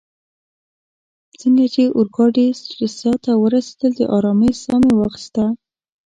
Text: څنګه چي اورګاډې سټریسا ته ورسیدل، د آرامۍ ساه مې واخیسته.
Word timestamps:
څنګه 1.39 1.65
چي 1.73 1.83
اورګاډې 1.97 2.45
سټریسا 2.59 3.11
ته 3.23 3.31
ورسیدل، 3.43 3.91
د 3.97 4.01
آرامۍ 4.17 4.51
ساه 4.63 4.79
مې 4.83 4.93
واخیسته. 4.95 5.45